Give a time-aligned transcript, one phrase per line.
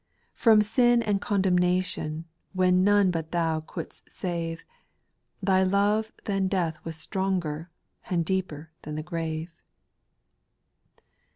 [0.33, 4.65] From sin and condemnation When none but Thou could'st save,
[5.43, 7.69] Thy love thin death was stronger.
[8.09, 9.53] And deeper than the grave.